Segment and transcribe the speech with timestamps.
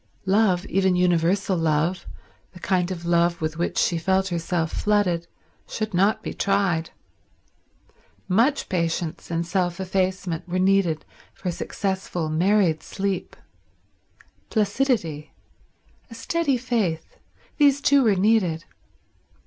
[0.25, 2.07] Love, even universal love,
[2.53, 5.27] the kind of love with which she felt herself flooded,
[5.67, 6.89] should not be tried.
[8.27, 13.35] Much patience and self effacement were needed for successful married sleep.
[14.49, 15.33] Placidity;
[16.09, 17.17] a steady faith;
[17.57, 18.65] these too were needed.